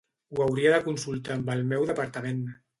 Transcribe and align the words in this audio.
Ho 0.31 0.39
hauria 0.45 0.71
de 0.77 0.79
consultar 0.87 1.37
amb 1.37 1.53
el 1.59 1.63
meu 1.75 1.89
departament. 1.95 2.45